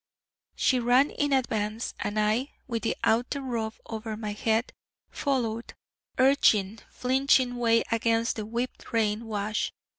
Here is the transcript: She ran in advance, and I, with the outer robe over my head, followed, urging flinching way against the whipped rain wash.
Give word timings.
She 0.55 0.79
ran 0.79 1.11
in 1.11 1.31
advance, 1.31 1.93
and 1.99 2.19
I, 2.19 2.53
with 2.65 2.81
the 2.81 2.97
outer 3.03 3.39
robe 3.39 3.75
over 3.85 4.17
my 4.17 4.31
head, 4.31 4.73
followed, 5.11 5.75
urging 6.17 6.79
flinching 6.89 7.57
way 7.57 7.83
against 7.91 8.37
the 8.37 8.45
whipped 8.47 8.91
rain 8.93 9.27
wash. 9.27 9.71